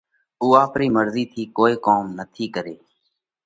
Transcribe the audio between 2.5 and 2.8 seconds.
ڪري